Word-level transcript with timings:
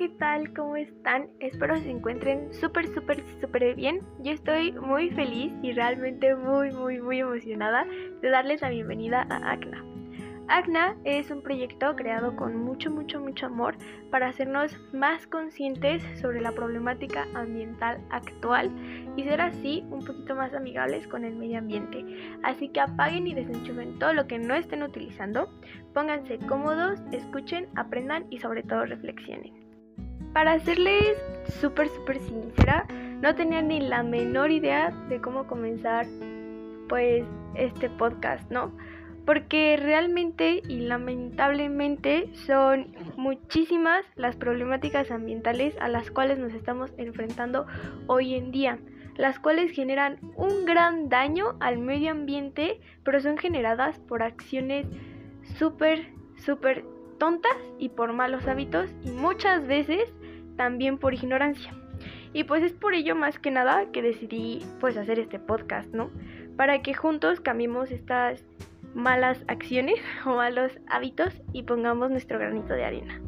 ¿qué 0.00 0.08
tal? 0.08 0.54
¿Cómo 0.54 0.76
están? 0.76 1.28
Espero 1.40 1.76
se 1.76 1.90
encuentren 1.90 2.54
súper, 2.54 2.86
súper, 2.94 3.22
súper 3.38 3.74
bien. 3.74 4.00
Yo 4.20 4.32
estoy 4.32 4.72
muy 4.72 5.10
feliz 5.10 5.52
y 5.62 5.72
realmente 5.72 6.34
muy, 6.34 6.72
muy, 6.72 7.02
muy 7.02 7.20
emocionada 7.20 7.84
de 8.22 8.30
darles 8.30 8.62
la 8.62 8.70
bienvenida 8.70 9.26
a 9.28 9.52
ACNA. 9.52 9.84
ACNA 10.48 10.96
es 11.04 11.30
un 11.30 11.42
proyecto 11.42 11.94
creado 11.96 12.34
con 12.34 12.56
mucho, 12.64 12.90
mucho, 12.90 13.20
mucho 13.20 13.44
amor 13.44 13.76
para 14.10 14.28
hacernos 14.28 14.74
más 14.94 15.26
conscientes 15.26 16.02
sobre 16.18 16.40
la 16.40 16.52
problemática 16.52 17.26
ambiental 17.34 18.00
actual 18.08 18.70
y 19.18 19.24
ser 19.24 19.42
así 19.42 19.84
un 19.90 20.02
poquito 20.02 20.34
más 20.34 20.54
amigables 20.54 21.06
con 21.08 21.26
el 21.26 21.36
medio 21.36 21.58
ambiente. 21.58 22.06
Así 22.42 22.70
que 22.70 22.80
apaguen 22.80 23.26
y 23.26 23.34
desenchufen 23.34 23.98
todo 23.98 24.14
lo 24.14 24.26
que 24.26 24.38
no 24.38 24.54
estén 24.54 24.82
utilizando, 24.82 25.52
pónganse 25.92 26.38
cómodos, 26.38 26.98
escuchen, 27.12 27.68
aprendan 27.76 28.24
y 28.30 28.38
sobre 28.38 28.62
todo 28.62 28.86
reflexionen. 28.86 29.69
Para 30.32 30.58
serles 30.60 31.18
súper, 31.60 31.88
súper 31.88 32.20
sincera, 32.20 32.86
no 33.20 33.34
tenía 33.34 33.62
ni 33.62 33.80
la 33.80 34.02
menor 34.02 34.50
idea 34.50 34.90
de 35.08 35.20
cómo 35.20 35.46
comenzar 35.46 36.06
pues 36.88 37.24
este 37.54 37.90
podcast, 37.90 38.50
¿no? 38.50 38.72
porque 39.30 39.76
realmente 39.80 40.62
y 40.66 40.80
lamentablemente 40.80 42.30
son 42.46 42.96
muchísimas 43.16 44.04
las 44.16 44.36
problemáticas 44.36 45.10
ambientales 45.10 45.74
a 45.80 45.88
las 45.88 46.10
cuales 46.10 46.38
nos 46.38 46.52
estamos 46.52 46.90
enfrentando 46.96 47.66
hoy 48.08 48.34
en 48.34 48.50
día, 48.50 48.78
las 49.16 49.38
cuales 49.38 49.70
generan 49.72 50.18
un 50.36 50.64
gran 50.64 51.08
daño 51.08 51.56
al 51.60 51.78
medio 51.78 52.10
ambiente, 52.10 52.80
pero 53.04 53.20
son 53.20 53.38
generadas 53.38 53.98
por 54.00 54.22
acciones 54.22 54.86
súper, 55.58 56.08
súper 56.36 56.84
tontas 57.20 57.56
y 57.78 57.90
por 57.90 58.12
malos 58.12 58.48
hábitos 58.48 58.90
y 59.04 59.10
muchas 59.10 59.64
veces 59.68 60.12
también 60.56 60.98
por 60.98 61.14
ignorancia. 61.14 61.72
Y 62.32 62.44
pues 62.44 62.64
es 62.64 62.72
por 62.72 62.94
ello 62.94 63.14
más 63.14 63.38
que 63.38 63.50
nada 63.50 63.86
que 63.92 64.02
decidí 64.02 64.60
pues 64.80 64.96
hacer 64.96 65.18
este 65.18 65.38
podcast, 65.38 65.92
¿no? 65.92 66.10
Para 66.56 66.82
que 66.82 66.94
juntos 66.94 67.40
cambiemos 67.40 67.90
estas 67.90 68.42
malas 68.94 69.44
acciones 69.48 70.00
o 70.26 70.36
malos 70.36 70.72
hábitos 70.88 71.32
y 71.52 71.62
pongamos 71.62 72.10
nuestro 72.10 72.38
granito 72.38 72.72
de 72.74 72.84
arena. 72.84 73.20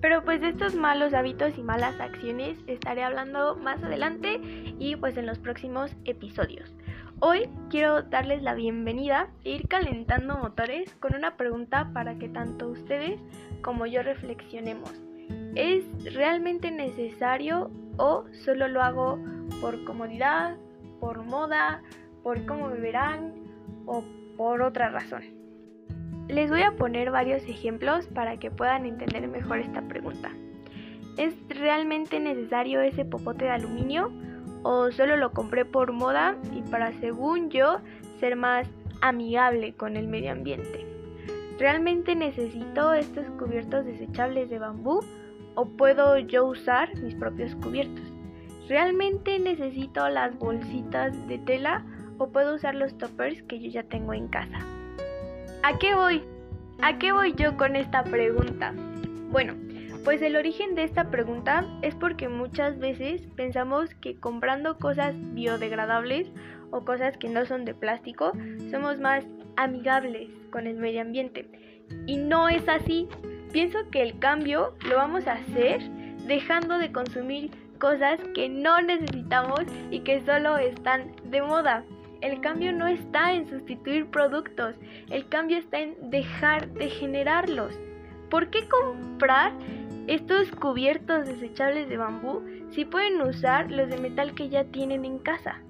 Pero 0.00 0.24
pues 0.24 0.40
de 0.40 0.50
estos 0.50 0.74
malos 0.74 1.14
hábitos 1.14 1.56
y 1.56 1.62
malas 1.62 2.00
acciones 2.00 2.58
estaré 2.66 3.02
hablando 3.02 3.56
más 3.56 3.82
adelante 3.82 4.40
y 4.78 4.96
pues 4.96 5.16
en 5.16 5.26
los 5.26 5.38
próximos 5.38 5.94
episodios. 6.04 6.72
Hoy 7.20 7.48
quiero 7.68 8.02
darles 8.02 8.44
la 8.44 8.54
bienvenida 8.54 9.28
e 9.42 9.56
ir 9.56 9.66
calentando 9.66 10.38
motores 10.38 10.94
con 11.00 11.16
una 11.16 11.36
pregunta 11.36 11.90
para 11.92 12.16
que 12.16 12.28
tanto 12.28 12.68
ustedes 12.68 13.20
como 13.60 13.86
yo 13.86 14.04
reflexionemos. 14.04 14.92
¿Es 15.56 15.84
realmente 16.14 16.70
necesario 16.70 17.72
o 17.96 18.24
solo 18.44 18.68
lo 18.68 18.82
hago 18.82 19.18
por 19.60 19.82
comodidad, 19.82 20.56
por 21.00 21.24
moda, 21.24 21.82
por 22.22 22.46
cómo 22.46 22.68
me 22.68 22.78
verán 22.78 23.34
o 23.86 24.04
por 24.36 24.62
otra 24.62 24.90
razón. 24.90 25.24
Les 26.28 26.50
voy 26.50 26.62
a 26.62 26.76
poner 26.76 27.10
varios 27.10 27.42
ejemplos 27.48 28.06
para 28.06 28.38
que 28.38 28.52
puedan 28.52 28.86
entender 28.86 29.26
mejor 29.26 29.58
esta 29.58 29.82
pregunta. 29.82 30.30
¿Es 31.16 31.34
realmente 31.48 32.20
necesario 32.20 32.80
ese 32.80 33.04
popote 33.04 33.46
de 33.46 33.50
aluminio 33.50 34.12
o 34.62 34.90
solo 34.90 35.16
lo 35.16 35.32
compré 35.32 35.64
por 35.64 35.92
moda 35.92 36.36
y 36.52 36.62
para 36.62 36.92
según 37.00 37.50
yo 37.50 37.78
ser 38.20 38.36
más 38.36 38.68
amigable 39.00 39.74
con 39.74 39.96
el 39.96 40.08
medio 40.08 40.32
ambiente? 40.32 40.86
¿Realmente 41.58 42.14
necesito 42.14 42.92
estos 42.92 43.26
cubiertos 43.38 43.84
desechables 43.84 44.48
de 44.50 44.58
bambú 44.58 45.00
o 45.54 45.66
puedo 45.66 46.18
yo 46.18 46.46
usar 46.46 46.94
mis 46.96 47.14
propios 47.14 47.54
cubiertos? 47.56 48.04
¿Realmente 48.68 49.38
necesito 49.38 50.08
las 50.08 50.38
bolsitas 50.38 51.26
de 51.26 51.38
tela 51.38 51.84
o 52.18 52.28
puedo 52.28 52.54
usar 52.54 52.74
los 52.74 52.96
toppers 52.98 53.42
que 53.44 53.60
yo 53.60 53.70
ya 53.70 53.82
tengo 53.84 54.12
en 54.12 54.28
casa. 54.28 54.58
¿A 55.62 55.78
qué 55.78 55.94
voy? 55.94 56.22
¿A 56.82 56.98
qué 56.98 57.12
voy 57.12 57.34
yo 57.34 57.56
con 57.56 57.76
esta 57.76 58.04
pregunta? 58.04 58.74
Bueno, 59.30 59.54
pues 60.04 60.22
el 60.22 60.36
origen 60.36 60.74
de 60.74 60.84
esta 60.84 61.10
pregunta 61.10 61.66
es 61.82 61.94
porque 61.94 62.28
muchas 62.28 62.78
veces 62.78 63.22
pensamos 63.36 63.94
que 63.94 64.18
comprando 64.18 64.78
cosas 64.78 65.14
biodegradables 65.34 66.28
o 66.70 66.84
cosas 66.84 67.16
que 67.16 67.28
no 67.28 67.44
son 67.46 67.64
de 67.64 67.74
plástico 67.74 68.32
somos 68.70 68.98
más 68.98 69.24
amigables 69.56 70.28
con 70.50 70.66
el 70.66 70.76
medio 70.76 71.02
ambiente. 71.02 71.48
Y 72.06 72.16
no 72.16 72.48
es 72.48 72.68
así. 72.68 73.08
Pienso 73.52 73.78
que 73.90 74.02
el 74.02 74.18
cambio 74.18 74.74
lo 74.88 74.96
vamos 74.96 75.26
a 75.26 75.32
hacer 75.32 75.80
dejando 76.26 76.78
de 76.78 76.92
consumir 76.92 77.50
cosas 77.78 78.20
que 78.34 78.48
no 78.48 78.80
necesitamos 78.82 79.60
y 79.90 80.00
que 80.00 80.22
solo 80.24 80.58
están 80.58 81.12
de 81.24 81.42
moda. 81.42 81.84
El 82.20 82.40
cambio 82.40 82.72
no 82.72 82.86
está 82.86 83.32
en 83.32 83.48
sustituir 83.48 84.06
productos, 84.06 84.74
el 85.10 85.28
cambio 85.28 85.58
está 85.58 85.78
en 85.78 86.10
dejar 86.10 86.68
de 86.72 86.90
generarlos. 86.90 87.78
¿Por 88.28 88.50
qué 88.50 88.68
comprar 88.68 89.52
estos 90.08 90.50
cubiertos 90.50 91.26
desechables 91.26 91.88
de 91.88 91.96
bambú 91.96 92.42
si 92.70 92.84
pueden 92.84 93.20
usar 93.22 93.70
los 93.70 93.88
de 93.88 93.98
metal 93.98 94.34
que 94.34 94.48
ya 94.48 94.64
tienen 94.64 95.04
en 95.04 95.18
casa? 95.18 95.60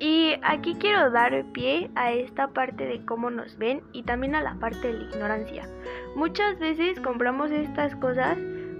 Y 0.00 0.34
aquí 0.42 0.74
quiero 0.74 1.10
dar 1.10 1.44
pie 1.52 1.90
a 1.96 2.12
esta 2.12 2.48
parte 2.48 2.86
de 2.86 3.04
cómo 3.04 3.30
nos 3.30 3.56
ven 3.58 3.82
y 3.92 4.04
también 4.04 4.34
a 4.34 4.42
la 4.42 4.54
parte 4.54 4.88
de 4.88 4.98
la 4.98 5.04
ignorancia. 5.04 5.68
Muchas 6.14 6.58
veces 6.58 7.00
compramos 7.00 7.50
estas 7.50 7.96
cosas 7.96 8.38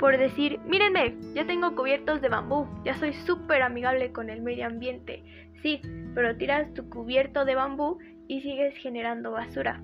por 0.00 0.16
decir, 0.16 0.58
mírenme, 0.64 1.14
ya 1.34 1.46
tengo 1.46 1.76
cubiertos 1.76 2.22
de 2.22 2.30
bambú, 2.30 2.66
ya 2.86 2.96
soy 2.96 3.12
súper 3.12 3.60
amigable 3.60 4.12
con 4.12 4.30
el 4.30 4.40
medio 4.40 4.66
ambiente. 4.66 5.22
Sí, 5.62 5.82
pero 6.14 6.34
tiras 6.38 6.72
tu 6.72 6.88
cubierto 6.88 7.44
de 7.44 7.54
bambú 7.54 7.98
y 8.26 8.40
sigues 8.40 8.74
generando 8.78 9.32
basura. 9.32 9.82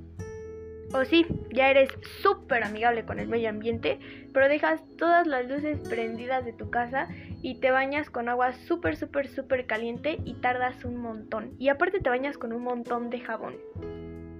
O 0.92 1.04
sí, 1.04 1.26
ya 1.52 1.70
eres 1.70 1.90
súper 2.22 2.62
amigable 2.62 3.04
con 3.04 3.18
el 3.18 3.28
medio 3.28 3.48
ambiente, 3.48 3.98
pero 4.32 4.48
dejas 4.48 4.82
todas 4.96 5.26
las 5.26 5.48
luces 5.48 5.80
prendidas 5.88 6.44
de 6.44 6.52
tu 6.52 6.70
casa 6.70 7.08
y 7.42 7.60
te 7.60 7.70
bañas 7.70 8.08
con 8.08 8.28
agua 8.28 8.52
súper, 8.52 8.96
súper, 8.96 9.28
súper 9.28 9.66
caliente 9.66 10.18
y 10.24 10.34
tardas 10.34 10.84
un 10.84 10.96
montón. 10.96 11.52
Y 11.58 11.68
aparte 11.68 12.00
te 12.00 12.08
bañas 12.10 12.38
con 12.38 12.52
un 12.52 12.62
montón 12.62 13.10
de 13.10 13.20
jabón. 13.20 13.56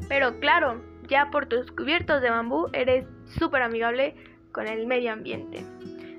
Pero 0.09 0.39
claro, 0.39 0.83
ya 1.09 1.31
por 1.31 1.47
tus 1.47 1.71
cubiertos 1.73 2.23
de 2.23 2.31
bambú 2.31 2.69
eres 2.73 3.07
súper 3.25 3.63
amigable 3.63 4.15
con 4.53 4.69
el 4.69 4.87
medio 4.87 5.13
ambiente. 5.13 5.65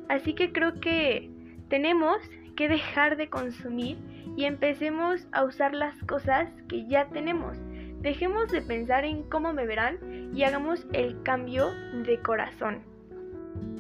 Así 0.10 0.34
que 0.34 0.52
creo 0.52 0.80
que 0.80 1.30
tenemos 1.70 2.18
que 2.56 2.68
dejar 2.68 3.18
de 3.18 3.30
consumir 3.30 3.98
y 4.36 4.46
empecemos 4.46 5.28
a 5.32 5.44
usar 5.44 5.74
las 5.74 5.98
cosas 6.04 6.50
que 6.68 6.86
ya 6.88 7.08
tenemos. 7.08 7.58
Dejemos 8.02 8.52
de 8.52 8.62
pensar 8.62 9.06
en 9.06 9.24
cómo 9.24 9.54
me 9.54 9.66
verán 9.66 10.32
y 10.34 10.44
hagamos 10.44 10.86
el 10.94 11.22
cambio 11.24 11.72
de 12.06 12.22
corazón. 12.22 12.84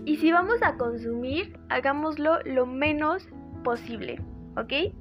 Y 0.06 0.18
si 0.18 0.32
vamos 0.32 0.62
a 0.62 0.78
consumir, 0.78 1.58
hagámoslo 1.70 2.40
lo 2.44 2.66
menos 2.66 3.28
posible, 3.64 4.22
¿ok? 4.56 4.94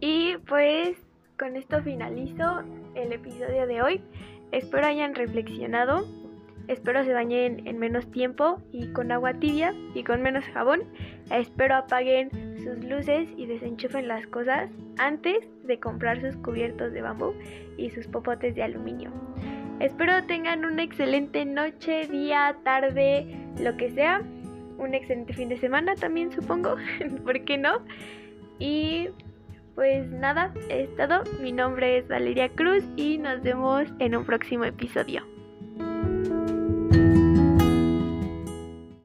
Y 0.00 0.36
pues 0.48 0.96
con 1.38 1.56
esto 1.56 1.82
finalizo 1.82 2.62
el 2.94 3.12
episodio 3.12 3.66
de 3.66 3.82
hoy. 3.82 4.00
Espero 4.52 4.86
hayan 4.86 5.14
reflexionado 5.14 6.06
Espero 6.68 7.04
se 7.04 7.12
bañen 7.12 7.66
en 7.66 7.78
menos 7.78 8.10
tiempo 8.10 8.60
y 8.72 8.88
con 8.88 9.12
agua 9.12 9.34
tibia 9.34 9.72
y 9.94 10.02
con 10.02 10.22
menos 10.22 10.44
jabón. 10.46 10.82
Espero 11.30 11.76
apaguen 11.76 12.45
sus 12.66 12.84
luces 12.84 13.28
y 13.36 13.46
desenchufen 13.46 14.08
las 14.08 14.26
cosas 14.26 14.68
antes 14.98 15.38
de 15.64 15.78
comprar 15.78 16.20
sus 16.20 16.36
cubiertos 16.36 16.92
de 16.92 17.00
bambú 17.00 17.32
y 17.76 17.90
sus 17.90 18.08
popotes 18.08 18.54
de 18.56 18.62
aluminio. 18.64 19.12
Espero 19.78 20.24
tengan 20.24 20.64
una 20.64 20.82
excelente 20.82 21.44
noche, 21.44 22.08
día, 22.08 22.56
tarde, 22.64 23.26
lo 23.60 23.76
que 23.76 23.90
sea. 23.90 24.22
Un 24.78 24.94
excelente 24.94 25.32
fin 25.32 25.48
de 25.48 25.58
semana 25.58 25.94
también 25.94 26.32
supongo, 26.32 26.76
¿por 27.24 27.44
qué 27.44 27.56
no? 27.56 27.82
Y 28.58 29.10
pues 29.74 30.10
nada, 30.10 30.52
es 30.68 30.94
todo. 30.96 31.22
Mi 31.40 31.52
nombre 31.52 31.98
es 31.98 32.08
Valeria 32.08 32.48
Cruz 32.48 32.82
y 32.96 33.18
nos 33.18 33.42
vemos 33.42 33.86
en 34.00 34.16
un 34.16 34.24
próximo 34.24 34.64
episodio. 34.64 35.22